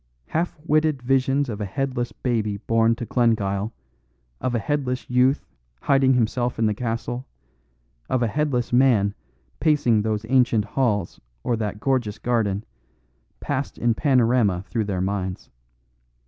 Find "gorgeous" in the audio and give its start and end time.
11.79-12.17